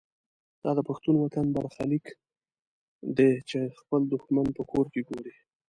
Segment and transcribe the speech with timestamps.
[0.63, 2.05] دا د پښتون وطن برخلیک
[3.17, 5.33] دی چې خپل دښمن په کور کې ګوري.